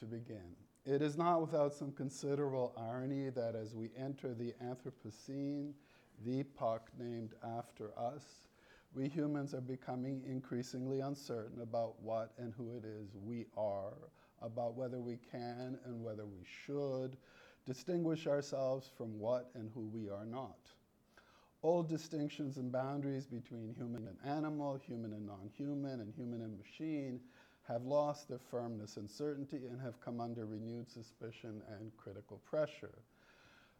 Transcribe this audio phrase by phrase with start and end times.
[0.00, 0.56] to begin.
[0.86, 5.72] It is not without some considerable irony that as we enter the Anthropocene,
[6.24, 8.48] the epoch named after us,
[8.94, 13.92] we humans are becoming increasingly uncertain about what and who it is we are,
[14.42, 17.16] about whether we can and whether we should
[17.66, 20.58] distinguish ourselves from what and who we are not.
[21.62, 26.58] Old distinctions and boundaries between human and animal, human and non human, and human and
[26.58, 27.20] machine
[27.68, 32.98] have lost their firmness and certainty and have come under renewed suspicion and critical pressure.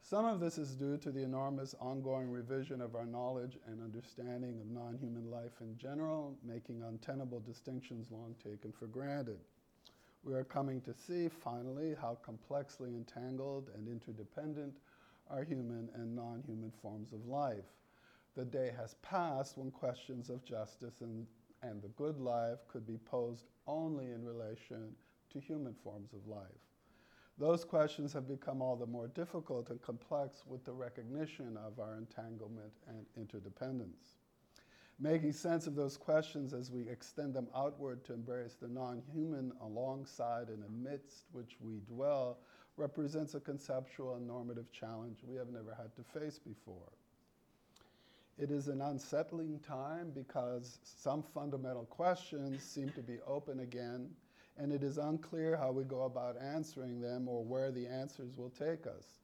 [0.03, 4.59] Some of this is due to the enormous ongoing revision of our knowledge and understanding
[4.61, 9.39] of non human life in general, making untenable distinctions long taken for granted.
[10.23, 14.75] We are coming to see, finally, how complexly entangled and interdependent
[15.29, 17.77] are human and non human forms of life.
[18.37, 21.27] The day has passed when questions of justice and,
[21.63, 24.95] and the good life could be posed only in relation
[25.33, 26.47] to human forms of life.
[27.39, 31.97] Those questions have become all the more difficult and complex with the recognition of our
[31.97, 34.17] entanglement and interdependence.
[34.99, 39.53] Making sense of those questions as we extend them outward to embrace the non human
[39.63, 42.41] alongside and amidst which we dwell
[42.77, 46.93] represents a conceptual and normative challenge we have never had to face before.
[48.41, 54.09] It is an unsettling time because some fundamental questions seem to be open again
[54.57, 58.49] and it is unclear how we go about answering them or where the answers will
[58.49, 59.19] take us.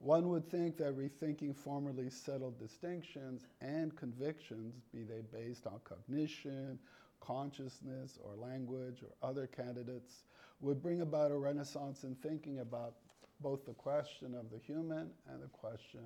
[0.00, 6.80] One would think that rethinking formerly settled distinctions and convictions, be they based on cognition,
[7.20, 10.24] consciousness, or language, or other candidates,
[10.60, 12.94] would bring about a renaissance in thinking about
[13.40, 16.04] both the question of the human and the question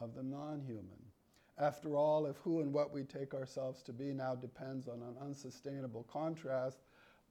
[0.00, 1.11] of the non human.
[1.58, 5.16] After all, if who and what we take ourselves to be now depends on an
[5.20, 6.78] unsustainable contrast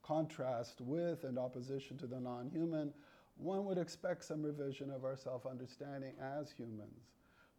[0.02, 2.92] contrast with and opposition to the non human,
[3.36, 7.10] one would expect some revision of our self understanding as humans.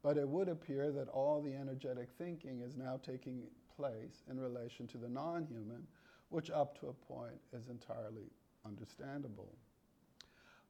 [0.01, 3.43] But it would appear that all the energetic thinking is now taking
[3.75, 5.87] place in relation to the non human,
[6.29, 8.29] which up to a point is entirely
[8.65, 9.55] understandable.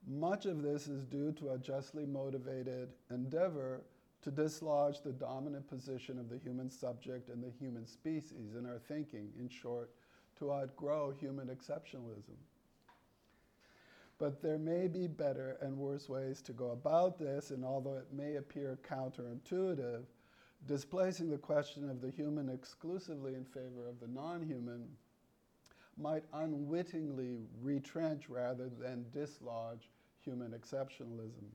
[0.06, 3.80] Much of this is due to a justly motivated endeavor
[4.24, 8.78] to dislodge the dominant position of the human subject and the human species in our
[8.78, 9.28] thinking.
[9.38, 9.90] In short,
[10.38, 12.36] to outgrow human exceptionalism.
[14.18, 18.12] But there may be better and worse ways to go about this, and although it
[18.12, 20.04] may appear counterintuitive,
[20.66, 24.88] displacing the question of the human exclusively in favor of the non human
[25.98, 29.90] might unwittingly retrench rather than dislodge
[30.24, 31.50] human exceptionalism.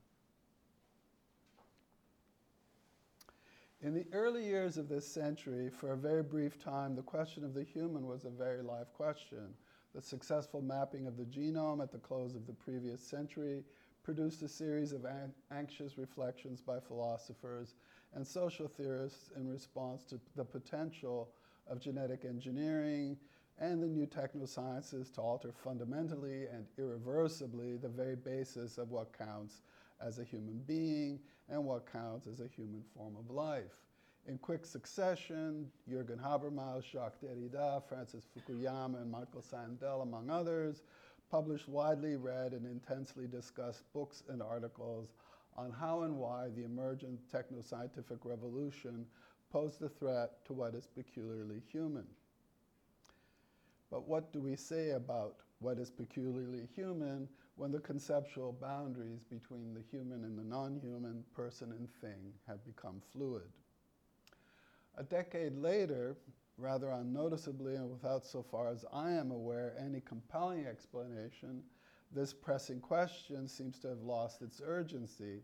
[3.82, 7.54] In the early years of this century, for a very brief time, the question of
[7.54, 9.54] the human was a very live question.
[9.94, 13.64] The successful mapping of the genome at the close of the previous century
[14.02, 17.74] produced a series of an- anxious reflections by philosophers
[18.14, 21.30] and social theorists in response to the potential
[21.66, 23.16] of genetic engineering
[23.58, 29.62] and the new technosciences to alter fundamentally and irreversibly the very basis of what counts
[30.00, 31.18] as a human being
[31.50, 33.76] and what counts as a human form of life.
[34.28, 40.82] In quick succession, Jürgen Habermas, Jacques Derrida, Francis Fukuyama, and Michael Sandel, among others,
[41.30, 45.14] published widely read and intensely discussed books and articles
[45.56, 49.06] on how and why the emergent techno-scientific revolution
[49.52, 52.06] posed a threat to what is peculiarly human.
[53.90, 57.28] But what do we say about what is peculiarly human
[57.60, 62.64] when the conceptual boundaries between the human and the non human, person and thing, have
[62.64, 63.50] become fluid?
[64.96, 66.16] A decade later,
[66.56, 71.62] rather unnoticeably and without, so far as I am aware, any compelling explanation,
[72.10, 75.42] this pressing question seems to have lost its urgency.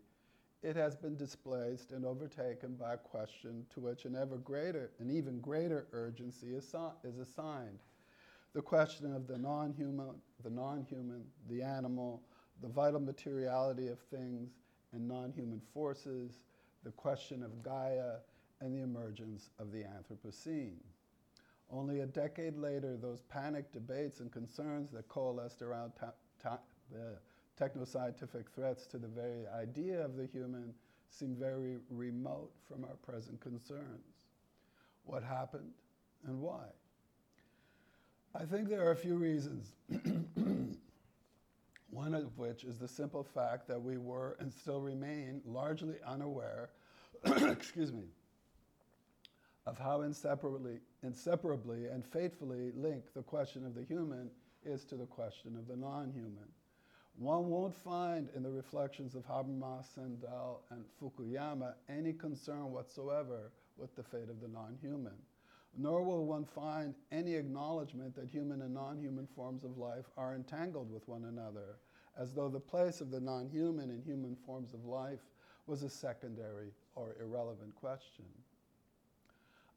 [0.63, 5.11] It has been displaced and overtaken by a question to which an ever greater, an
[5.11, 6.73] even greater urgency is,
[7.03, 7.83] is assigned
[8.57, 12.23] the question of the non-human, the non-human, the animal,
[12.63, 14.49] the vital materiality of things
[14.93, 16.39] and non-human forces,
[16.83, 18.15] the question of Gaia,
[18.59, 20.79] and the emergence of the Anthropocene.
[21.69, 26.61] Only a decade later, those panicked debates and concerns that coalesced around ta- ta-
[26.91, 27.19] the
[27.57, 30.73] techno-scientific threats to the very idea of the human
[31.11, 34.25] seem very remote from our present concerns.
[35.03, 35.73] What happened
[36.25, 36.65] and why?
[38.35, 39.71] I think there are a few reasons.
[41.89, 46.69] One of which is the simple fact that we were and still remain largely unaware,
[47.25, 48.03] excuse me,
[49.65, 54.29] of how inseparably, inseparably and fatefully linked the question of the human
[54.63, 56.47] is to the question of the non human.
[57.17, 63.95] One won't find in the reflections of Habermas, Sandel, and Fukuyama any concern whatsoever with
[63.95, 65.15] the fate of the non human.
[65.77, 70.33] Nor will one find any acknowledgement that human and non human forms of life are
[70.33, 71.77] entangled with one another,
[72.17, 75.21] as though the place of the non human in human forms of life
[75.67, 78.25] was a secondary or irrelevant question.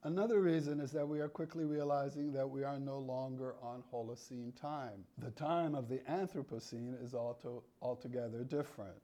[0.02, 4.58] Another reason is that we are quickly realizing that we are no longer on Holocene
[4.58, 5.05] time.
[5.19, 8.96] The time of the Anthropocene is alto, altogether different.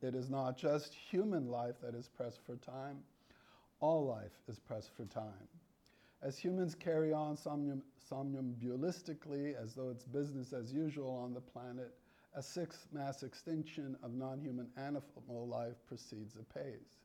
[0.00, 2.98] It is not just human life that is pressed for time,
[3.80, 5.48] all life is pressed for time.
[6.24, 11.92] As humans carry on somnambulistically as though it's business as usual on the planet,
[12.34, 17.02] a sixth mass extinction of non human animal life proceeds apace.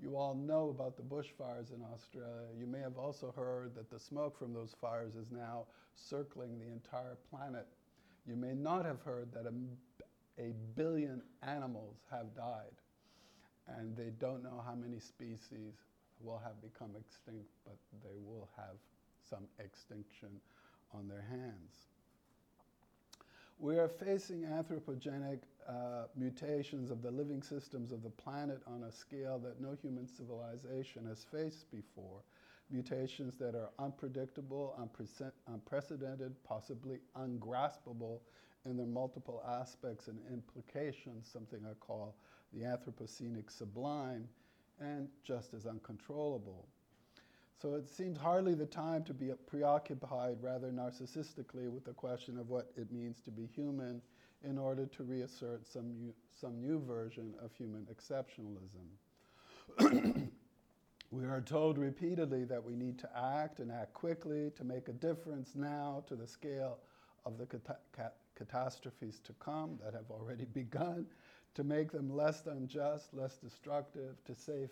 [0.00, 2.48] You all know about the bushfires in Australia.
[2.58, 6.66] You may have also heard that the smoke from those fires is now circling the
[6.66, 7.68] entire planet.
[8.26, 9.52] You may not have heard that a,
[10.42, 12.74] a billion animals have died,
[13.68, 15.74] and they don't know how many species
[16.26, 18.76] will have become extinct, but they will have
[19.28, 20.28] some extinction
[20.92, 21.86] on their hands.
[23.58, 28.92] We are facing anthropogenic uh, mutations of the living systems of the planet on a
[28.92, 32.20] scale that no human civilization has faced before.
[32.70, 34.74] Mutations that are unpredictable,
[35.48, 38.20] unprecedented, possibly ungraspable
[38.66, 42.14] in their multiple aspects and implications, something I call
[42.52, 44.28] the Anthropocenic sublime,
[44.80, 46.66] and just as uncontrollable.
[47.60, 52.50] So it seems hardly the time to be preoccupied rather narcissistically with the question of
[52.50, 54.02] what it means to be human
[54.44, 58.86] in order to reassert some new, some new version of human exceptionalism.
[61.10, 64.92] we are told repeatedly that we need to act and act quickly to make a
[64.92, 66.78] difference now to the scale
[67.24, 71.06] of the cat- catastrophes to come that have already begun,
[71.56, 74.68] to make them less unjust, less destructive, to save,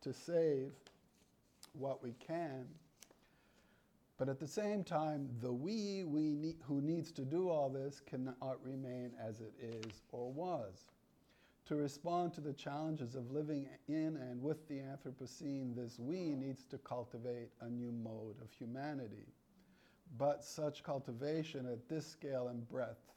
[0.00, 0.70] to save
[1.72, 2.66] what we can.
[4.16, 8.00] But at the same time, the we, we need, who needs to do all this
[8.00, 10.86] cannot remain as it is or was.
[11.66, 16.64] To respond to the challenges of living in and with the Anthropocene, this we needs
[16.66, 19.26] to cultivate a new mode of humanity.
[20.16, 23.10] But such cultivation at this scale and breadth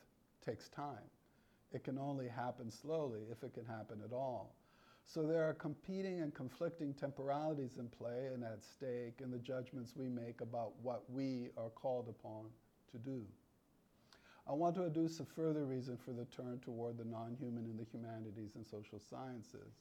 [0.44, 1.12] takes time.
[1.74, 4.56] It can only happen slowly, if it can happen at all.
[5.06, 9.94] So there are competing and conflicting temporalities in play and at stake in the judgments
[9.96, 12.46] we make about what we are called upon
[12.92, 13.22] to do.
[14.50, 17.78] I want to adduce a further reason for the turn toward the non human in
[17.78, 19.76] the humanities and social sciences.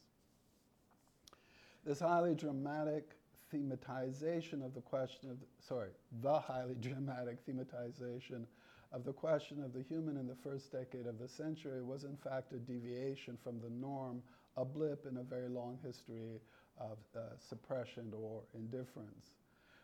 [1.85, 3.15] This highly dramatic
[3.53, 5.89] thematization of the question of, sorry,
[6.21, 8.45] the highly dramatic thematization
[8.91, 12.15] of the question of the human in the first decade of the century was in
[12.15, 14.21] fact a deviation from the norm
[14.57, 16.39] a blip in a very long history
[16.79, 19.35] of uh, suppression or indifference.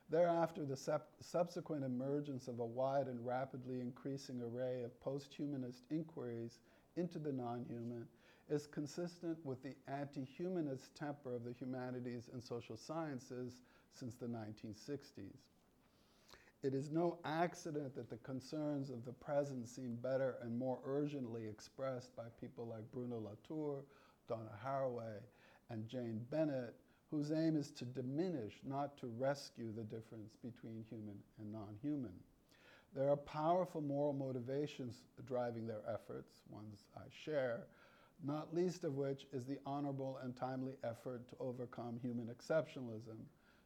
[0.10, 6.60] Thereafter, the subsequent emergence of a wide and rapidly increasing array of post humanist inquiries
[6.98, 8.06] into the non human
[8.50, 13.62] is consistent with the anti humanist temper of the humanities and social sciences
[13.94, 15.38] since the 1960s.
[16.64, 21.46] It is no accident that the concerns of the present seem better and more urgently
[21.46, 23.84] expressed by people like Bruno Latour,
[24.30, 25.20] Donna Haraway,
[25.70, 26.74] and Jane Bennett,
[27.12, 32.14] whose aim is to diminish, not to rescue the difference between human and non human.
[32.96, 37.68] There are powerful moral motivations driving their efforts, ones I share,
[38.24, 43.20] not least of which is the honorable and timely effort to overcome human exceptionalism,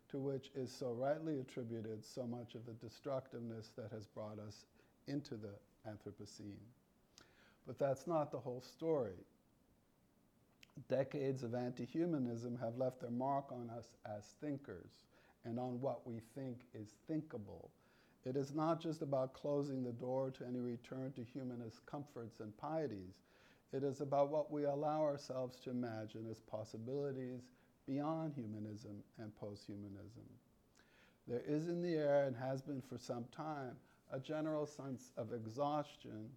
[0.10, 4.66] to which is so rightly attributed so much of the destructiveness that has brought us
[5.08, 5.54] into the
[5.88, 6.64] Anthropocene.
[7.66, 9.18] But that's not the whole story
[10.88, 15.04] decades of anti humanism have left their mark on us as thinkers
[15.46, 17.72] and on what we think is thinkable.
[18.26, 22.54] It is not just about closing the door to any return to humanist comforts and
[22.58, 23.24] pieties.
[23.74, 27.42] It is about what we allow ourselves to imagine as possibilities
[27.88, 30.24] beyond humanism and post-humanism.
[31.28, 33.76] There is in the air and has been for some time
[34.12, 36.30] a general sense of exhaustion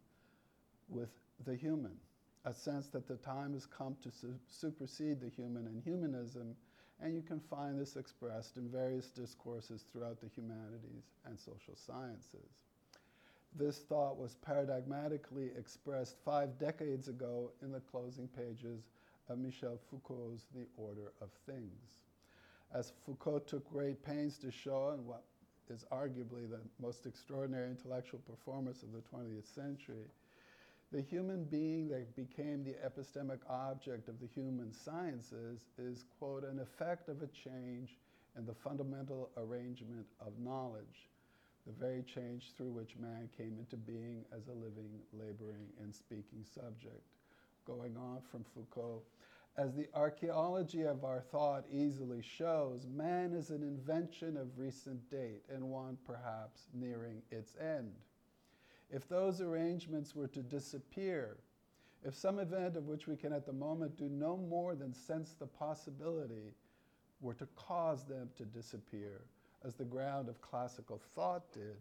[0.88, 1.10] with
[1.44, 1.96] the human
[2.44, 6.56] a sense that the time has come to su- supersede the human in humanism,
[7.00, 12.64] and you can find this expressed in various discourses throughout the humanities and social sciences.
[13.56, 18.84] This thought was paradigmatically expressed five decades ago in the closing pages
[19.36, 21.98] Michel Foucault's The Order of Things.
[22.72, 25.24] As Foucault took great pains to show in what
[25.68, 30.06] is arguably the most extraordinary intellectual performance of the 20th century,
[30.92, 36.58] The human being that became the epistemic object of the human sciences is, quote, an
[36.58, 37.96] effect of a change
[38.36, 41.08] in the fundamental arrangement of knowledge,
[41.66, 46.44] the very change through which man came into being as a living, laboring, and speaking
[46.44, 47.06] subject.
[47.66, 49.02] Going on from Foucault,
[49.56, 55.42] as the archaeology of our thought easily shows, man is an invention of recent date
[55.52, 57.92] and one perhaps nearing its end.
[58.90, 61.36] If those arrangements were to disappear,
[62.02, 65.34] if some event of which we can at the moment do no more than sense
[65.38, 66.54] the possibility
[67.20, 69.20] were to cause them to disappear,
[69.64, 71.76] as the ground of classical thought did,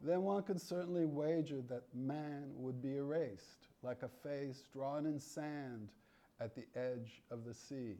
[0.00, 5.18] then one can certainly wager that man would be erased, like a face drawn in
[5.18, 5.88] sand
[6.40, 7.96] at the edge of the sea.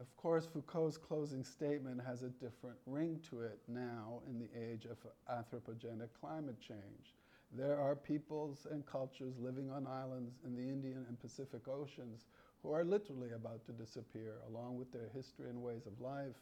[0.00, 4.86] Of course, Foucault's closing statement has a different ring to it now in the age
[4.86, 4.98] of
[5.30, 7.14] anthropogenic climate change.
[7.56, 12.26] There are peoples and cultures living on islands in the Indian and Pacific Oceans
[12.62, 16.34] who are literally about to disappear, along with their history and ways of life,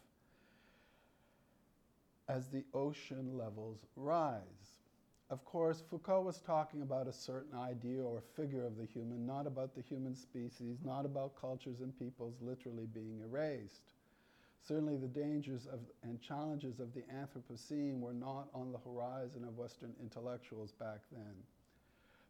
[2.28, 4.81] as the ocean levels rise.
[5.32, 9.46] Of course, Foucault was talking about a certain idea or figure of the human, not
[9.46, 13.94] about the human species, not about cultures and peoples literally being erased.
[14.60, 19.56] Certainly, the dangers of, and challenges of the Anthropocene were not on the horizon of
[19.56, 21.32] Western intellectuals back then.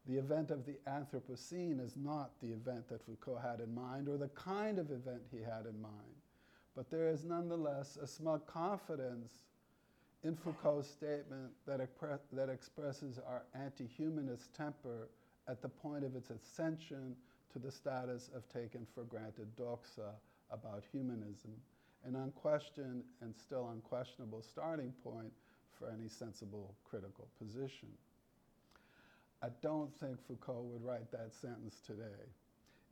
[0.06, 4.16] The event of the Anthropocene is not the event that Foucault had in mind or
[4.16, 6.22] the kind of event he had in mind,
[6.76, 9.42] but there is nonetheless a smug confidence
[10.24, 11.80] in Foucault's statement that,
[12.32, 15.08] that expresses our anti humanist temper
[15.48, 17.16] at the point of its ascension
[17.52, 20.12] to the status of taken for granted doxa
[20.50, 21.52] about humanism,
[22.04, 25.32] an unquestioned and still unquestionable starting point
[25.78, 27.88] for any sensible critical position.
[29.42, 32.22] I don't think Foucault would write that sentence today.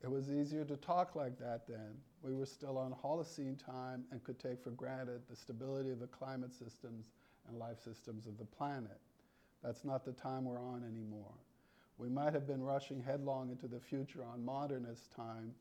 [0.03, 1.95] It was easier to talk like that then.
[2.23, 6.07] We were still on Holocene time and could take for granted the stability of the
[6.07, 7.07] climate systems
[7.49, 9.00] and life systems of the planet.
[9.62, 11.35] That's not the time we're on anymore.
[11.99, 15.52] We might have been rushing headlong into the future on modernist time,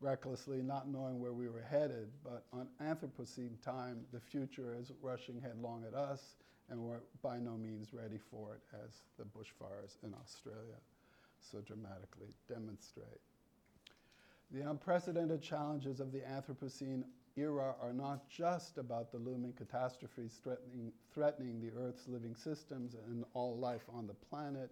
[0.00, 5.40] recklessly not knowing where we were headed, but on Anthropocene time, the future is rushing
[5.40, 6.36] headlong at us,
[6.68, 10.76] and we're by no means ready for it, as the bushfires in Australia
[11.40, 13.20] so dramatically demonstrate.
[14.50, 17.04] The unprecedented challenges of the Anthropocene
[17.40, 23.24] era are not just about the looming catastrophes threatening, threatening the Earth's living systems and
[23.34, 24.70] all life on the planet,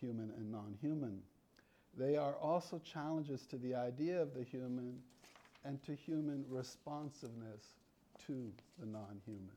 [0.00, 1.20] human and non human.
[1.96, 4.98] They are also challenges to the idea of the human
[5.64, 7.76] and to human responsiveness
[8.26, 9.50] to the non human.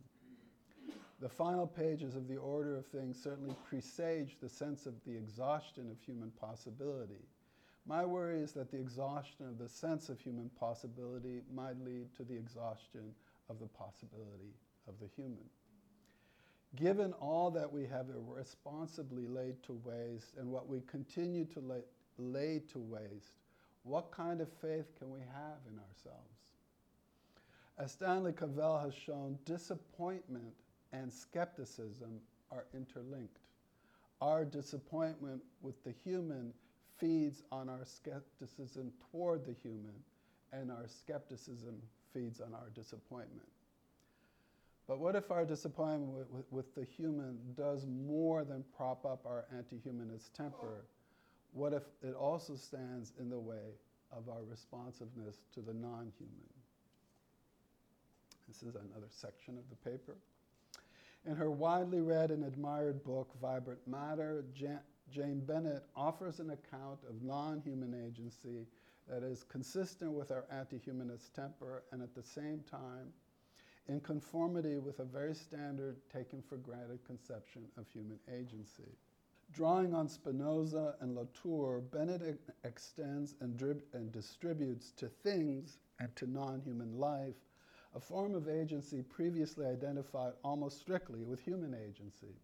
[1.22, 5.90] The final pages of The Order of Things certainly presage the sense of the exhaustion
[5.90, 7.24] of human possibility.
[7.88, 12.24] My worry is that the exhaustion of the sense of human possibility might lead to
[12.24, 13.14] the exhaustion
[13.50, 14.54] of the possibility
[14.88, 15.50] of the human.
[16.76, 21.82] Given all that we have irresponsibly laid to waste and what we continue to lay,
[22.18, 23.36] lay to waste,
[23.84, 26.52] what kind of faith can we have in ourselves?
[27.78, 30.54] As Stanley Cavell has shown, disappointment
[30.92, 32.20] and skepticism
[32.52, 33.38] are interlinked.
[34.22, 36.54] Our disappointment with the human
[37.00, 39.94] feeds on our skepticism toward the human,
[40.54, 41.76] and our skepticism
[42.14, 43.48] feeds on our disappointment.
[44.88, 49.26] But what if our disappointment with, with, with the human does more than prop up
[49.26, 50.86] our anti humanist temper?
[51.54, 53.74] What if it also stands in the way
[54.12, 56.50] of our responsiveness to the non human?
[58.48, 60.16] This is another section of the paper.
[61.26, 64.82] In her widely read and admired book, Vibrant Matter, Jan-
[65.12, 68.68] Jane Bennett offers an account of non human agency
[69.08, 73.14] that is consistent with our anti humanist temper and at the same time
[73.88, 78.98] in conformity with a very standard taken for granted conception of human agency.
[79.52, 86.26] Drawing on Spinoza and Latour, Bennett extends and, drib- and distributes to things and to
[86.26, 87.36] non human life
[87.96, 92.36] a form of agency previously identified almost strictly with human agency.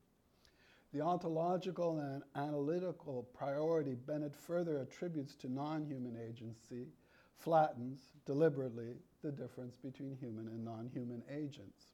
[0.93, 6.87] The ontological and analytical priority Bennett further attributes to non human agency
[7.37, 11.93] flattens deliberately the difference between human and non human agents.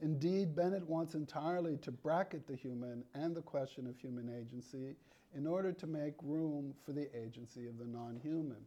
[0.00, 4.96] Indeed, Bennett wants entirely to bracket the human and the question of human agency
[5.34, 8.64] in order to make room for the agency of the non human.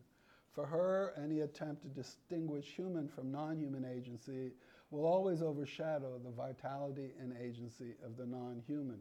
[0.53, 4.51] For her, any attempt to distinguish human from non human agency
[4.91, 8.99] will always overshadow the vitality and agency of the non human.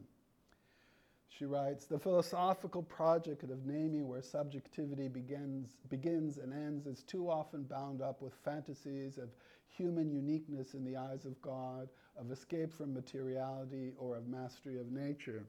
[1.36, 7.28] She writes The philosophical project of naming where subjectivity begins, begins and ends is too
[7.28, 9.30] often bound up with fantasies of
[9.68, 14.92] human uniqueness in the eyes of God, of escape from materiality, or of mastery of
[14.92, 15.44] nature.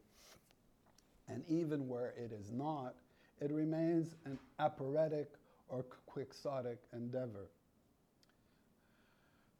[1.28, 2.96] And even where it is not,
[3.40, 5.34] it remains an aporetic
[5.70, 7.50] or quixotic endeavor.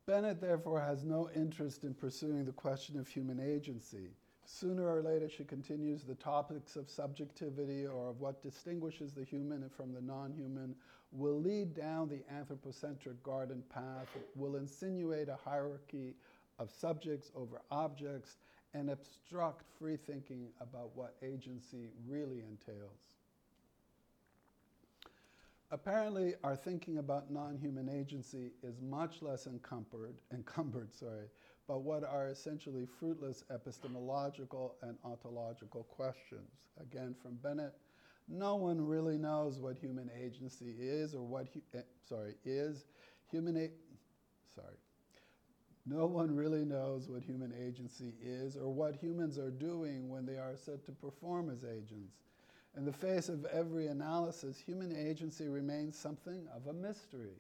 [0.08, 4.10] Bennett, therefore, has no interest in pursuing the question of human agency.
[4.46, 9.68] Sooner or later, she continues, the topics of subjectivity or of what distinguishes the human
[9.76, 10.76] from the non human
[11.12, 16.14] will lead down the anthropocentric garden path, will insinuate a hierarchy
[16.60, 18.38] of subjects over objects,
[18.74, 23.16] and obstruct free thinking about what agency really entails.
[25.72, 31.28] Apparently, our thinking about non-human agency is much less encumbered, encumbered sorry,
[31.68, 36.50] but what are essentially fruitless epistemological and ontological questions.
[36.80, 37.74] Again, from Bennett,
[38.28, 42.86] no one really knows what human agency is or what, hu- eh, sorry, is.
[43.32, 43.72] Human, a-
[44.54, 44.78] sorry.
[45.86, 50.38] No one really knows what human agency is or what humans are doing when they
[50.38, 52.24] are said to perform as agents.
[52.76, 57.40] In the face of every analysis, human agency remains something of a mystery.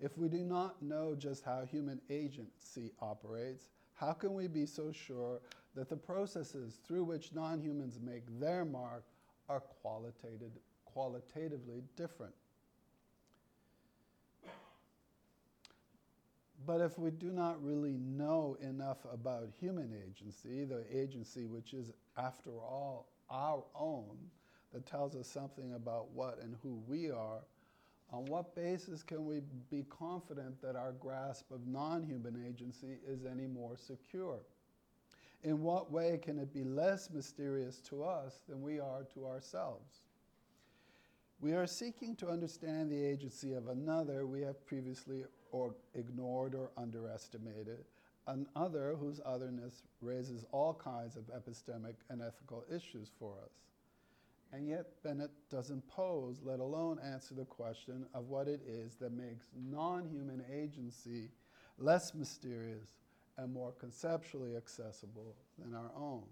[0.00, 4.92] If we do not know just how human agency operates, how can we be so
[4.92, 5.40] sure
[5.74, 9.04] that the processes through which non humans make their mark
[9.48, 10.52] are qualitative,
[10.86, 12.34] qualitatively different?
[16.66, 21.92] But if we do not really know enough about human agency, the agency which is,
[22.16, 24.16] after all, our own,
[24.72, 27.40] that tells us something about what and who we are,
[28.12, 29.40] on what basis can we
[29.70, 34.40] be confident that our grasp of non human agency is any more secure?
[35.42, 40.02] In what way can it be less mysterious to us than we are to ourselves?
[41.40, 46.70] We are seeking to understand the agency of another we have previously or ignored or
[46.76, 47.84] underestimated,
[48.26, 53.69] another whose otherness raises all kinds of epistemic and ethical issues for us.
[54.52, 59.12] And yet, Bennett doesn't pose, let alone answer the question of what it is that
[59.12, 61.28] makes non human agency
[61.78, 62.88] less mysterious
[63.38, 66.24] and more conceptually accessible than our own.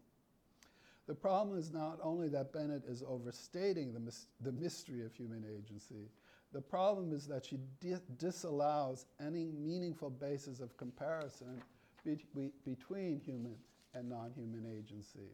[1.06, 5.44] The problem is not only that Bennett is overstating the, mis- the mystery of human
[5.56, 6.10] agency,
[6.52, 11.62] the problem is that she di- disallows any meaningful basis of comparison
[12.04, 13.56] be- be- between human
[13.94, 15.30] and non human agency.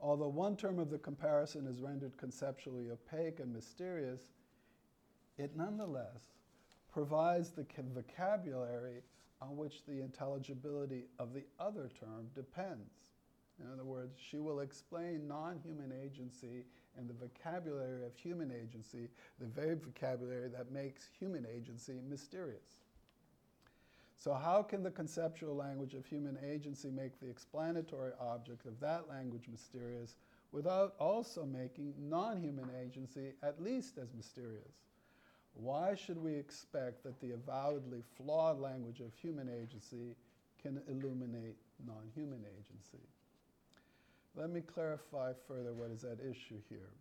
[0.00, 4.30] Although one term of the comparison is rendered conceptually opaque and mysterious,
[5.36, 6.32] it nonetheless
[6.92, 9.02] provides the vocabulary
[9.42, 13.12] on which the intelligibility of the other term depends.
[13.60, 16.64] In other words, she will explain non human agency
[16.96, 19.08] and the vocabulary of human agency,
[19.38, 22.80] the very vocabulary that makes human agency mysterious.
[24.20, 29.08] So, how can the conceptual language of human agency make the explanatory object of that
[29.08, 30.16] language mysterious
[30.52, 34.84] without also making non human agency at least as mysterious?
[35.54, 40.14] Why should we expect that the avowedly flawed language of human agency
[40.62, 41.56] can illuminate
[41.86, 43.02] non human agency?
[44.36, 46.92] Let me clarify further what is at issue here.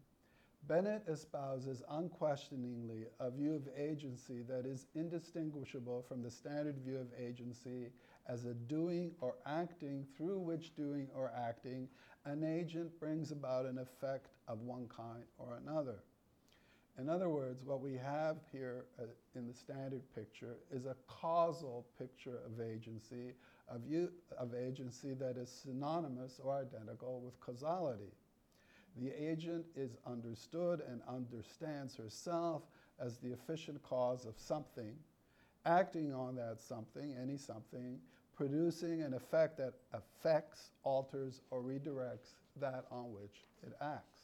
[0.68, 7.08] Bennett espouses unquestioningly a view of agency that is indistinguishable from the standard view of
[7.20, 7.90] agency
[8.28, 11.88] as a doing or acting through which doing or acting
[12.26, 16.04] an agent brings about an effect of one kind or another.
[17.00, 21.86] In other words, what we have here uh, in the standard picture is a causal
[21.98, 23.34] picture of agency,
[23.70, 28.12] a view of agency that is synonymous or identical with causality.
[28.98, 32.64] The agent is understood and understands herself
[33.00, 34.96] as the efficient cause of something,
[35.66, 38.00] acting on that something, any something,
[38.36, 44.24] producing an effect that affects, alters, or redirects that on which it acts.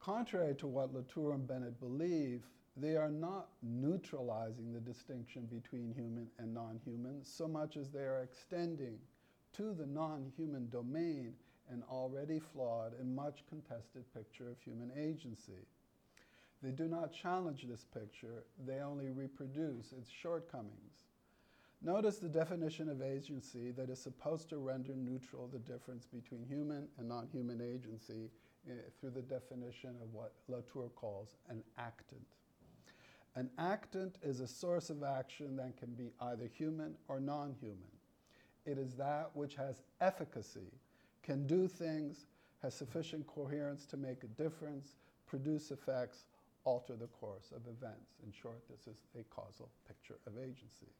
[0.00, 6.28] Contrary to what Latour and Bennett believe, they are not neutralizing the distinction between human
[6.38, 8.98] and non human so much as they are extending
[9.58, 11.34] to the non human domain
[11.70, 15.66] an already flawed and much contested picture of human agency.
[16.62, 21.04] They do not challenge this picture, they only reproduce its shortcomings.
[21.82, 26.88] Notice the definition of agency that is supposed to render neutral the difference between human
[26.96, 28.30] and non human agency
[28.68, 32.26] uh, through the definition of what Latour calls an actant.
[33.36, 37.97] An actant is a source of action that can be either human or non human.
[38.68, 40.70] It is that which has efficacy,
[41.22, 42.26] can do things,
[42.62, 46.26] has sufficient coherence to make a difference, produce effects,
[46.64, 48.16] alter the course of events.
[48.24, 50.92] In short, this is a causal picture of agency.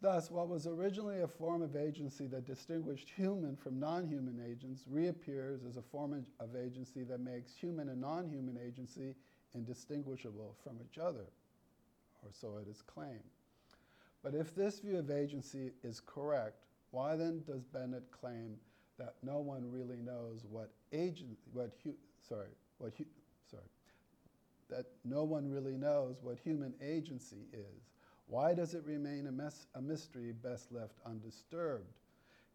[0.00, 4.84] Thus, what was originally a form of agency that distinguished human from non human agents
[4.88, 9.14] reappears as a form of agency that makes human and non human agency
[9.54, 11.26] indistinguishable from each other,
[12.22, 13.20] or so it is claimed.
[14.22, 18.56] But if this view of agency is correct, why then does Bennett claim
[18.98, 23.04] that no one really knows what agent, what hu, sorry, what hu,
[23.50, 23.62] sorry,
[24.68, 27.94] that no one really knows what human agency is?
[28.26, 31.92] Why does it remain a, mes- a mystery best left undisturbed?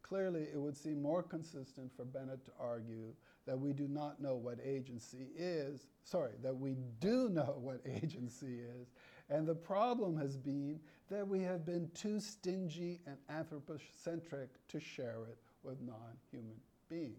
[0.03, 3.13] Clearly, it would seem more consistent for Bennett to argue
[3.45, 8.59] that we do not know what agency is, sorry, that we do know what agency
[8.59, 8.87] is,
[9.29, 15.23] and the problem has been that we have been too stingy and anthropocentric to share
[15.29, 16.55] it with non human
[16.89, 17.15] beings.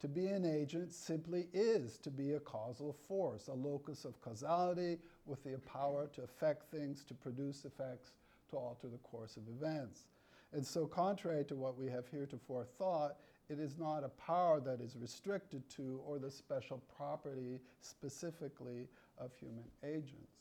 [0.00, 4.98] To be an agent simply is to be a causal force, a locus of causality
[5.26, 8.12] with the power to affect things, to produce effects,
[8.50, 10.06] to alter the course of events.
[10.52, 13.16] And so, contrary to what we have heretofore thought,
[13.48, 19.32] it is not a power that is restricted to or the special property specifically of
[19.34, 20.39] human agents.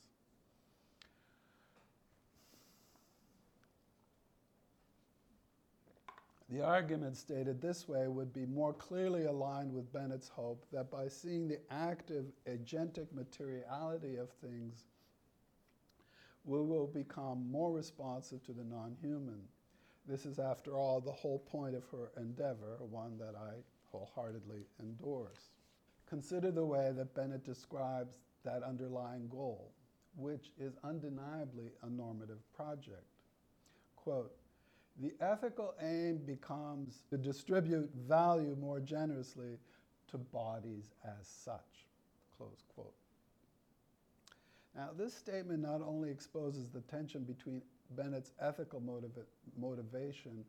[6.50, 11.08] The argument stated this way would be more clearly aligned with Bennett's hope that by
[11.08, 14.86] seeing the active agentic materiality of things,
[16.46, 19.42] we will become more responsive to the non human.
[20.08, 23.52] This is, after all, the whole point of her endeavor, one that I
[23.92, 25.52] wholeheartedly endorse.
[26.08, 29.72] Consider the way that Bennett describes that underlying goal,
[30.16, 33.06] which is undeniably a normative project.
[33.96, 34.34] Quote,
[35.00, 39.58] the ethical aim becomes to distribute value more generously
[40.10, 41.88] to bodies as such.
[42.38, 42.94] Close quote.
[44.76, 47.62] Now, this statement not only exposes the tension between
[47.96, 49.26] Bennett's ethical motiva-
[49.58, 50.44] motivation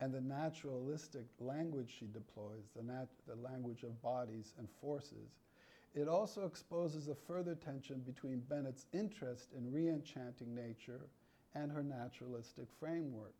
[0.00, 2.82] and the naturalistic language she deploys, the,
[3.26, 5.40] the language of bodies and forces,
[5.94, 11.02] it also exposes a further tension between Bennett's interest in re enchanting nature
[11.54, 13.34] and her naturalistic framework.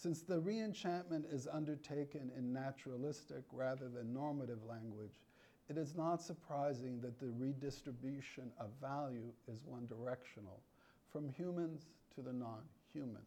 [0.00, 5.18] Since the reenchantment is undertaken in naturalistic rather than normative language,
[5.68, 10.62] it is not surprising that the redistribution of value is one directional,
[11.10, 12.60] from humans to the non
[12.92, 13.22] human.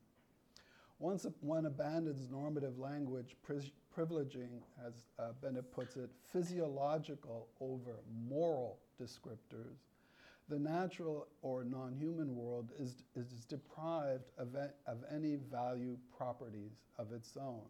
[0.98, 7.98] Once one abandons normative language, pri- privileging, as uh, Bennett puts it, physiological over
[8.30, 9.76] moral descriptors,
[10.50, 14.56] the natural or non human world is, is deprived of,
[14.88, 17.66] of any value properties of its own.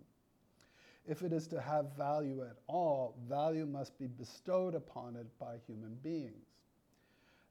[1.08, 5.56] If it is to have value at all, value must be bestowed upon it by
[5.68, 6.46] human beings.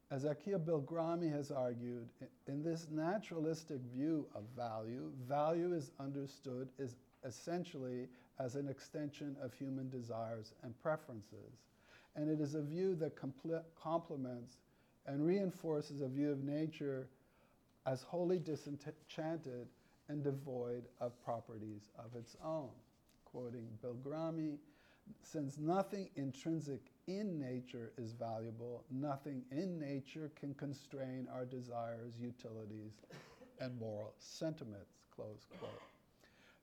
[0.09, 2.09] As Akeel Bilgrami has argued,
[2.47, 8.07] in this naturalistic view of value, value is understood as essentially
[8.39, 11.63] as an extension of human desires and preferences.
[12.15, 14.57] And it is a view that compl- complements
[15.07, 17.07] and reinforces a view of nature
[17.85, 19.67] as wholly disenchanted
[20.09, 22.69] and devoid of properties of its own.
[23.25, 24.57] Quoting Bilgrami,
[25.23, 33.01] since nothing intrinsic in nature is valuable, nothing in nature can constrain our desires, utilities,
[33.59, 35.05] and moral sentiments.
[35.15, 35.71] Close quote.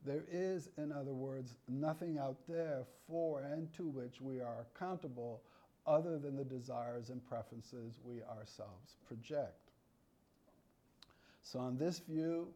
[0.05, 5.42] There is, in other words, nothing out there for and to which we are accountable
[5.88, 9.70] other than the desires and preferences we ourselves project.
[11.42, 12.48] So, on this view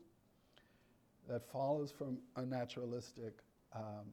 [1.29, 3.39] that follows from a naturalistic
[3.75, 4.13] um,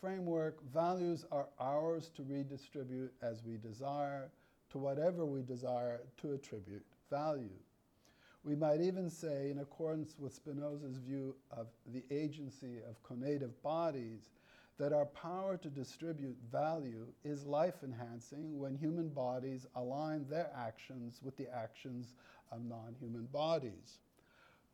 [0.00, 4.30] framework, values are ours to redistribute as we desire,
[4.70, 7.58] to whatever we desire to attribute value.
[8.44, 14.30] We might even say, in accordance with Spinoza's view of the agency of conative bodies,
[14.80, 21.20] that our power to distribute value is life enhancing when human bodies align their actions
[21.22, 22.14] with the actions
[22.50, 23.98] of non human bodies.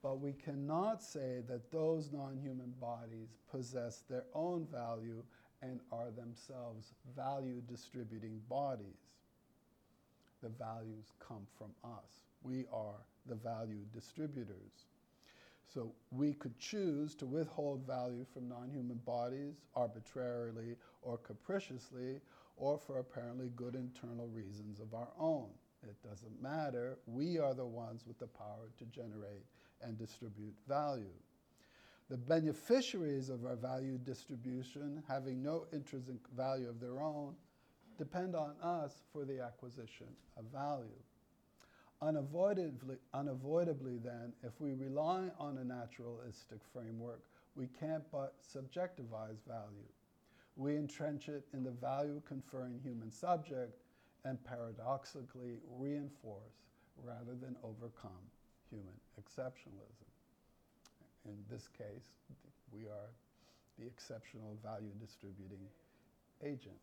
[0.05, 5.25] But we cannot say that those non human bodies possess their own value
[5.61, 9.11] and are themselves value distributing bodies.
[10.41, 12.23] The values come from us.
[12.45, 14.87] We are the value distributors.
[15.73, 22.21] So we could choose to withhold value from non human bodies arbitrarily or capriciously
[22.57, 25.49] or for apparently good internal reasons of our own.
[25.83, 26.99] It doesn't matter.
[27.07, 29.45] We are the ones with the power to generate
[29.83, 31.13] and distribute value.
[32.09, 37.35] The beneficiaries of our value distribution, having no intrinsic value of their own,
[37.99, 40.87] depend on us for the acquisition of value.
[42.03, 47.23] Unavoidably, unavoidably, then, if we rely on a naturalistic framework,
[47.55, 49.89] we can't but subjectivize value.
[50.57, 53.83] We entrench it in the value conferring human subject
[54.25, 56.65] and paradoxically reinforce
[57.03, 58.25] rather than overcome
[58.71, 60.11] human exceptionalism.
[61.25, 62.11] In this case,
[62.73, 63.11] we are
[63.79, 65.67] the exceptional value distributing
[66.43, 66.77] agent.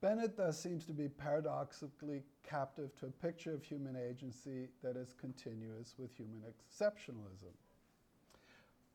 [0.00, 5.14] Bennett thus seems to be paradoxically captive to a picture of human agency that is
[5.20, 7.52] continuous with human exceptionalism.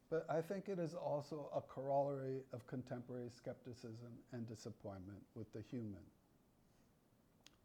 [0.09, 5.61] But I think it is also a corollary of contemporary skepticism and disappointment with the
[5.61, 6.03] human.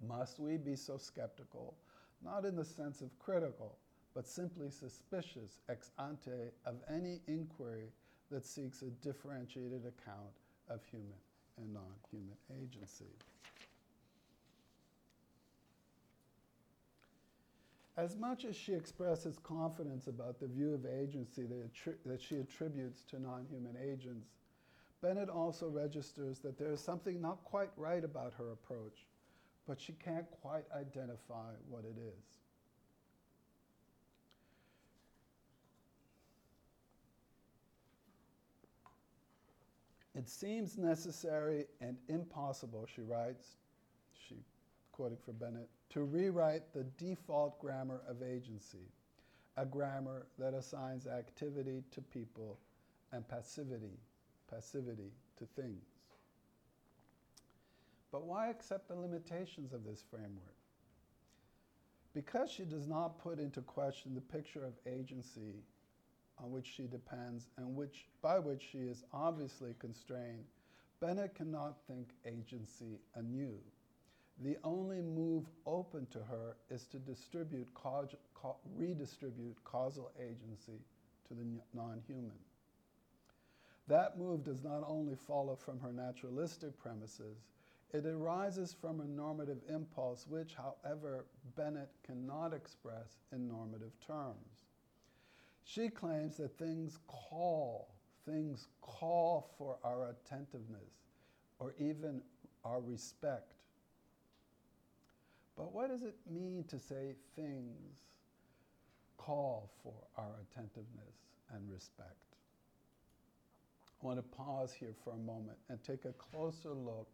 [0.06, 1.74] Must we be so skeptical,
[2.22, 3.76] not in the sense of critical,
[4.14, 7.92] but simply suspicious ex ante of any inquiry
[8.30, 10.32] that seeks a differentiated account
[10.68, 11.18] of human
[11.62, 11.76] and
[12.10, 13.12] human agency?
[17.96, 21.70] As much as she expresses confidence about the view of agency that,
[22.06, 24.28] that she attributes to non human agents,
[25.02, 29.06] Bennett also registers that there is something not quite right about her approach,
[29.66, 32.38] but she can't quite identify what it is.
[40.20, 43.56] It seems necessary and impossible, she writes,
[44.12, 44.34] she
[44.92, 48.92] quoting for Bennett, to rewrite the default grammar of agency,
[49.56, 52.58] a grammar that assigns activity to people
[53.12, 53.98] and passivity,
[54.50, 55.86] passivity to things.
[58.12, 60.54] But why accept the limitations of this framework?
[62.12, 65.64] Because she does not put into question the picture of agency
[66.42, 70.44] on which she depends and which, by which she is obviously constrained,
[71.00, 73.58] Bennett cannot think agency anew
[74.42, 77.68] the only move open to her is to distribute,
[78.76, 80.80] redistribute causal agency
[81.28, 82.38] to the non human.
[83.86, 87.48] That move does not only follow from her naturalistic premises,
[87.92, 91.26] it arises from a normative impulse which, however,
[91.56, 94.69] Bennett cannot express in normative terms.
[95.70, 97.88] She claims that things call,
[98.26, 100.90] things call for our attentiveness
[101.58, 102.22] or even
[102.64, 103.52] our respect
[105.60, 107.98] but what does it mean to say things
[109.18, 111.16] call for our attentiveness
[111.52, 112.16] and respect?
[114.02, 117.08] I want to pause here for a moment and take a closer look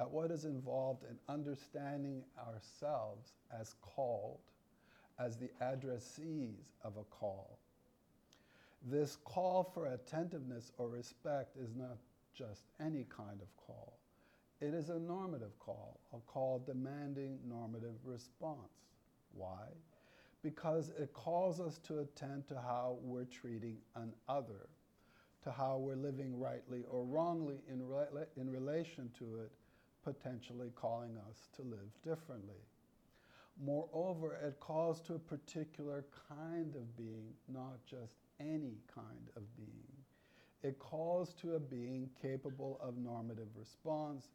[0.00, 4.40] at what is involved in understanding ourselves as called,
[5.20, 7.60] as the addressees of a call.
[8.84, 11.98] This call for attentiveness or respect is not
[12.34, 13.98] just any kind of call.
[14.60, 18.90] It is a normative call, a call demanding normative response.
[19.34, 19.66] Why?
[20.42, 24.68] Because it calls us to attend to how we're treating an other,
[25.44, 29.52] to how we're living rightly or wrongly in, re- in relation to it,
[30.04, 32.62] potentially calling us to live differently.
[33.64, 39.68] Moreover, it calls to a particular kind of being, not just any kind of being.
[40.62, 44.28] It calls to a being capable of normative response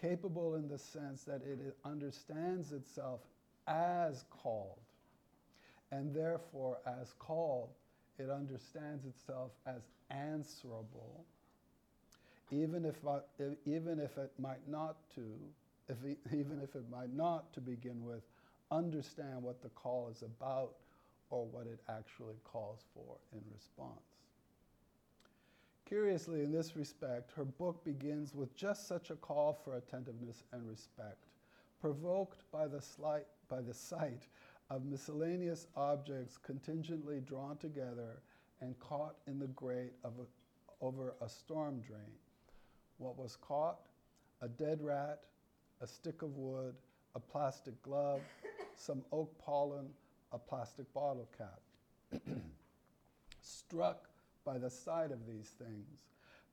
[0.00, 3.20] capable in the sense that it understands itself
[3.66, 4.78] as called,
[5.90, 7.70] and therefore, as called,
[8.18, 11.24] it understands itself as answerable,
[12.50, 12.96] even if,
[13.66, 15.22] even if it might not to,
[15.88, 15.96] if
[16.32, 18.22] even if it might not to begin with,
[18.70, 20.72] understand what the call is about
[21.30, 24.18] or what it actually calls for in response.
[25.88, 30.68] Curiously, in this respect, her book begins with just such a call for attentiveness and
[30.68, 31.24] respect,
[31.80, 34.26] provoked by the, slight, by the sight
[34.70, 38.20] of miscellaneous objects contingently drawn together
[38.60, 42.12] and caught in the grate of a, over a storm drain.
[42.98, 43.80] What was caught?
[44.42, 45.22] A dead rat,
[45.80, 46.74] a stick of wood,
[47.14, 48.20] a plastic glove,
[48.74, 49.88] some oak pollen,
[50.32, 51.60] a plastic bottle cap.
[53.40, 54.08] Struck
[54.44, 56.04] by the sight of these things.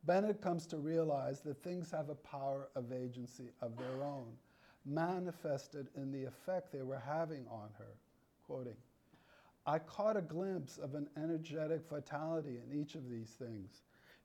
[0.05, 4.33] Bennett comes to realize that things have a power of agency of their own,
[4.85, 7.97] manifested in the effect they were having on her.
[8.45, 8.77] Quoting,
[9.65, 13.81] I caught a glimpse of an energetic vitality in each of these things,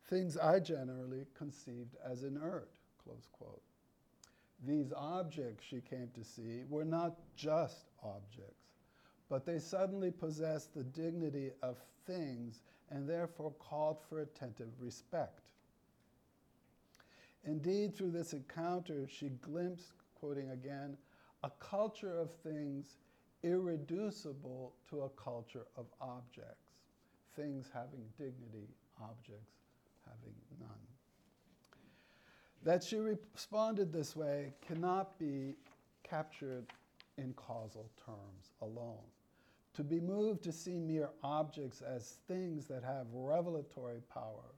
[0.08, 2.68] things I generally conceived as inert.
[3.02, 3.62] Close quote.
[4.66, 8.59] These objects, she came to see, were not just objects,
[9.30, 15.40] but they suddenly possessed the dignity of things and therefore called for attentive respect.
[17.44, 20.96] Indeed, through this encounter, she glimpsed, quoting again,
[21.44, 22.96] a culture of things
[23.42, 26.72] irreducible to a culture of objects,
[27.36, 28.68] things having dignity,
[29.00, 29.54] objects
[30.04, 30.68] having none.
[32.62, 35.54] That she responded this way cannot be
[36.02, 36.66] captured
[37.16, 38.98] in causal terms alone.
[39.74, 44.54] To be moved to see mere objects as things that have revelatory power,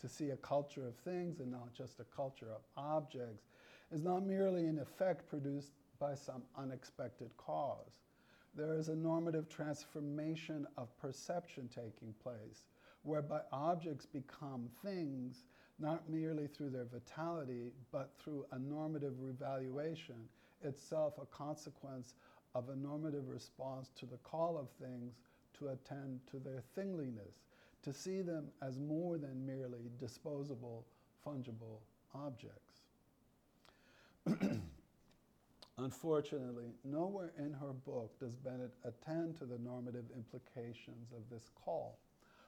[0.00, 3.48] to see a culture of things and not just a culture of objects,
[3.90, 8.04] is not merely an effect produced by some unexpected cause.
[8.54, 12.66] There is a normative transformation of perception taking place,
[13.02, 15.44] whereby objects become things
[15.78, 20.28] not merely through their vitality, but through a normative revaluation,
[20.62, 22.14] itself a consequence
[22.54, 25.14] of a normative response to the call of things
[25.58, 27.42] to attend to their thingliness,
[27.82, 30.86] to see them as more than merely disposable,
[31.26, 31.80] fungible
[32.14, 32.80] objects.
[35.78, 41.98] Unfortunately, nowhere in her book does Bennett attend to the normative implications of this call,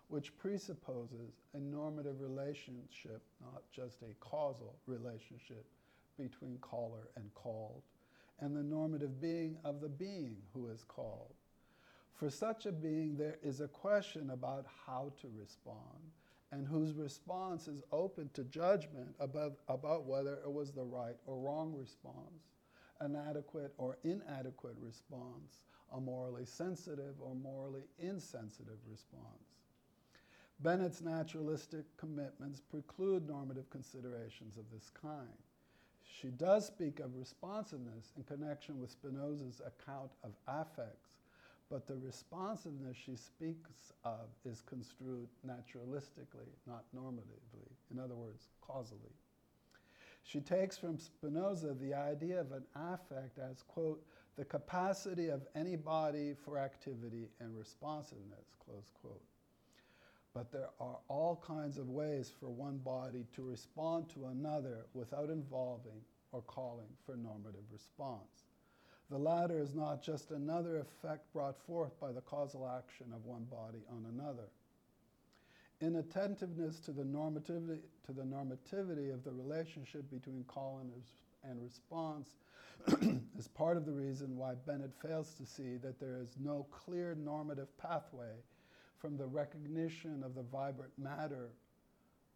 [0.08, 5.64] which presupposes a normative relationship, not just a causal relationship
[6.18, 7.80] between caller and called,
[8.42, 11.32] and the normative being of the being who is called.
[12.14, 16.10] For such a being, there is a question about how to respond,
[16.50, 21.38] and whose response is open to judgment about, about whether it was the right or
[21.38, 22.50] wrong response,
[23.00, 25.60] an adequate or inadequate response,
[25.94, 29.22] a morally sensitive or morally insensitive response.
[30.60, 35.28] Bennett's naturalistic commitments preclude normative considerations of this kind.
[36.06, 41.10] She does speak of responsiveness in connection with Spinoza's account of affects,
[41.70, 49.14] but the responsiveness she speaks of is construed naturalistically, not normatively, in other words, causally.
[50.24, 54.04] She takes from Spinoza the idea of an affect as, quote,
[54.36, 59.22] the capacity of any body for activity and responsiveness, close quote.
[60.34, 65.28] But there are all kinds of ways for one body to respond to another without
[65.28, 66.00] involving
[66.32, 68.44] or calling for normative response.
[69.10, 73.44] The latter is not just another effect brought forth by the causal action of one
[73.44, 74.48] body on another.
[75.82, 80.92] Inattentiveness to the normativity, to the normativity of the relationship between call and,
[81.44, 82.36] and response
[83.38, 87.14] is part of the reason why Bennett fails to see that there is no clear
[87.14, 88.32] normative pathway
[89.02, 91.50] from the recognition of the vibrant matter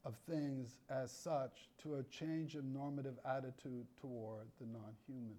[0.05, 5.38] of things as such to a change in normative attitude toward the non human.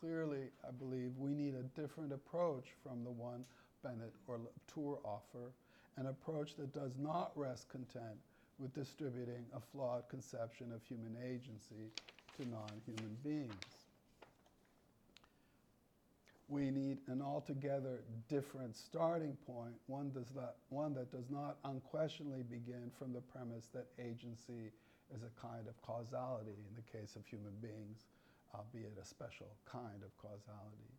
[0.00, 3.44] Clearly, I believe we need a different approach from the one
[3.84, 5.52] Bennett or Latour offer,
[5.96, 8.18] an approach that does not rest content
[8.58, 11.90] with distributing a flawed conception of human agency
[12.36, 13.81] to non human beings
[16.52, 20.26] we need an altogether different starting point, one, does
[20.68, 24.70] one that does not unquestionably begin from the premise that agency
[25.16, 28.04] is a kind of causality in the case of human beings,
[28.52, 30.92] uh, albeit a special kind of causality.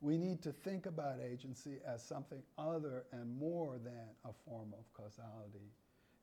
[0.00, 4.90] We need to think about agency as something other and more than a form of
[4.94, 5.68] causality.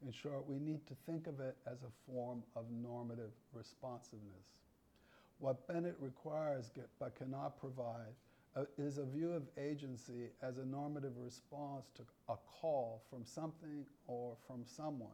[0.03, 4.65] In short, we need to think of it as a form of normative responsiveness.
[5.37, 8.15] What Bennett requires but cannot provide
[8.57, 13.85] uh, is a view of agency as a normative response to a call from something
[14.07, 15.09] or from someone.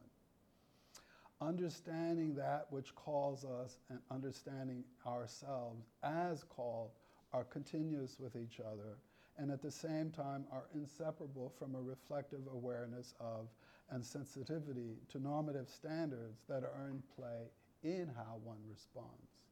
[1.40, 6.90] Understanding that which calls us and understanding ourselves as called
[7.32, 8.96] are continuous with each other
[9.36, 13.48] and at the same time are inseparable from a reflective awareness of
[13.90, 17.50] and sensitivity to normative standards that are in play
[17.82, 19.43] in how one responds.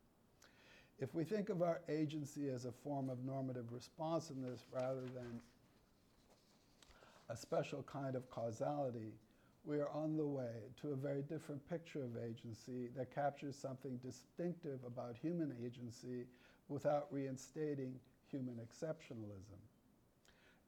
[1.03, 5.41] If we think of our agency as a form of normative responsiveness rather than
[7.29, 9.11] a special kind of causality,
[9.65, 13.97] we are on the way to a very different picture of agency that captures something
[13.97, 16.25] distinctive about human agency
[16.69, 17.95] without reinstating
[18.31, 19.59] human exceptionalism.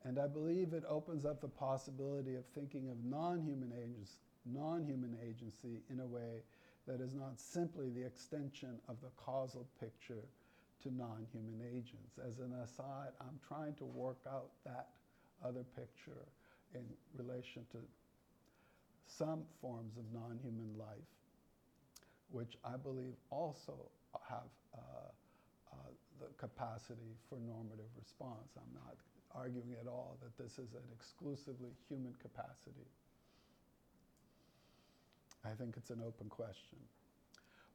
[0.02, 5.82] And I believe it opens up the possibility of thinking of non-human agency, non-human agency
[5.90, 6.42] in a way
[6.86, 10.24] that is not simply the extension of the causal picture
[10.82, 12.18] to non human agents.
[12.26, 14.88] As an aside, I'm trying to work out that
[15.44, 16.28] other picture
[16.74, 16.84] in
[17.16, 17.78] relation to
[19.06, 21.08] some forms of non human life,
[22.30, 23.74] which I believe also
[24.28, 24.78] have uh,
[25.72, 25.76] uh,
[26.20, 28.52] the capacity for normative response.
[28.56, 28.96] I'm not
[29.34, 32.86] arguing at all that this is an exclusively human capacity.
[35.44, 36.78] I think it's an open question.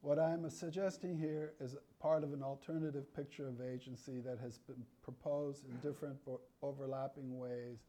[0.01, 4.83] What I'm suggesting here is part of an alternative picture of agency that has been
[5.03, 6.17] proposed in different
[6.63, 7.79] overlapping ways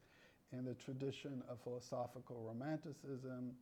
[0.53, 3.53] in the tradition of philosophical romanticism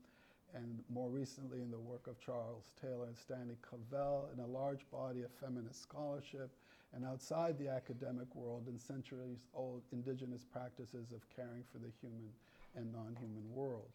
[0.55, 4.91] and more recently in the work of Charles Taylor and Stanley Cavell in a large
[4.91, 6.51] body of feminist scholarship
[6.95, 12.31] and outside the academic world in centuries old indigenous practices of caring for the human
[12.77, 13.91] and non human world.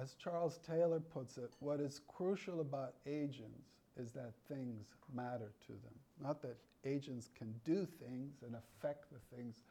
[0.00, 5.72] As Charles Taylor puts it, what is crucial about agents is that things matter to
[5.72, 5.94] them.
[6.22, 9.62] Not that agents can do things and affect the things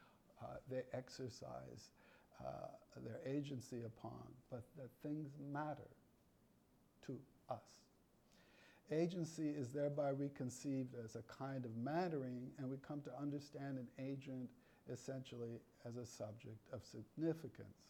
[0.41, 1.89] uh, they exercise
[2.39, 2.67] uh,
[3.03, 4.21] their agency upon,
[4.51, 5.89] but that things matter
[7.07, 7.17] to
[7.49, 7.63] us.
[8.91, 13.87] Agency is thereby reconceived as a kind of mattering, and we come to understand an
[13.97, 14.49] agent
[14.91, 17.89] essentially as a subject of significance.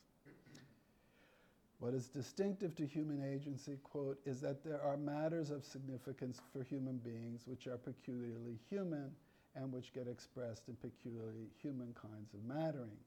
[1.79, 6.61] What is distinctive to human agency, quote, is that there are matters of significance for
[6.63, 9.11] human beings which are peculiarly human
[9.55, 12.97] and which get expressed in peculiarly human kinds of mattering.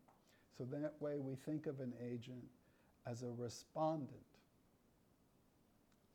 [0.56, 2.44] So that way we think of an agent
[3.06, 4.08] as a respondent,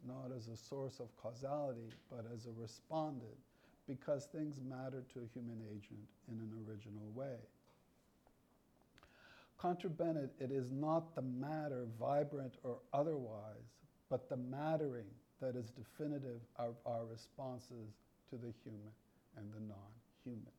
[0.05, 3.37] not as a source of causality, but as a respondent,
[3.87, 7.37] because things matter to a human agent in an original way.
[9.57, 13.73] Contra Bennett, it is not the matter, vibrant or otherwise,
[14.09, 15.09] but the mattering
[15.41, 17.95] that is definitive of our responses
[18.29, 18.91] to the human
[19.35, 19.91] and the non
[20.23, 20.51] human.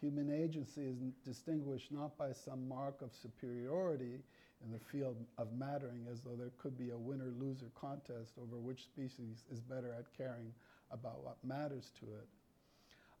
[0.00, 4.20] Human agency is distinguished not by some mark of superiority
[4.64, 8.58] in the field of mattering, as though there could be a winner loser contest over
[8.58, 10.52] which species is better at caring
[10.90, 12.28] about what matters to it.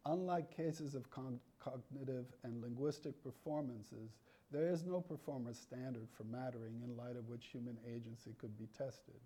[0.06, 4.10] Unlike cases of con- cognitive and linguistic performances,
[4.50, 8.68] there is no performance standard for mattering in light of which human agency could be
[8.76, 9.20] tested.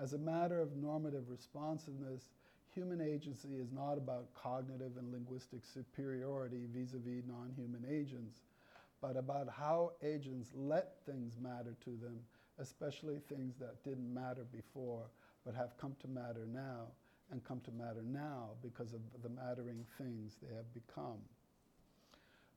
[0.00, 2.28] As a matter of normative responsiveness,
[2.74, 8.42] human agency is not about cognitive and linguistic superiority vis a vis non human agents,
[9.00, 12.18] but about how agents let things matter to them,
[12.58, 15.10] especially things that didn't matter before
[15.44, 16.86] but have come to matter now
[17.30, 21.18] and come to matter now because of the mattering things they have become.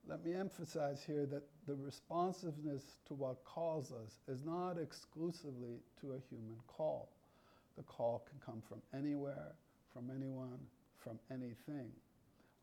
[0.08, 6.12] Let me emphasize here that the responsiveness to what calls us is not exclusively to
[6.12, 7.08] a human call.
[7.76, 9.52] The call can come from anywhere,
[9.92, 10.58] from anyone,
[10.98, 11.90] from anything.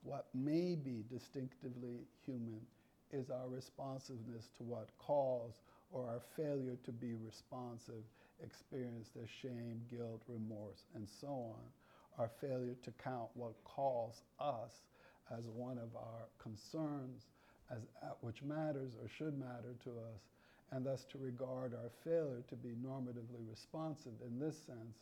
[0.04, 2.62] What may be distinctively human
[3.12, 5.62] is our responsiveness to what calls
[5.92, 8.04] or our failure to be responsive
[8.44, 11.64] experienced as shame, guilt, remorse, and so on.
[12.18, 14.84] Our failure to count what calls us
[15.38, 17.26] as one of our concerns,
[17.72, 17.80] as,
[18.22, 20.22] which matters or should matter to us,
[20.72, 24.98] and thus to regard our failure to be normatively responsive in this sense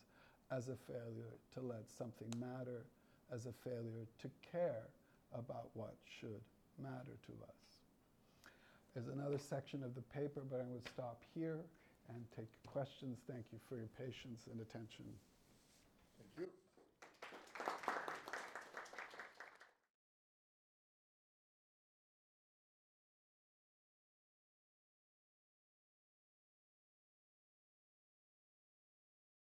[0.50, 2.84] as a failure to let something matter,
[3.32, 4.88] as a failure to care
[5.34, 6.40] about what should
[6.82, 7.58] matter to us.
[8.94, 11.60] There's another section of the paper, but I would stop here
[12.08, 13.18] and take questions.
[13.30, 15.04] Thank you for your patience and attention.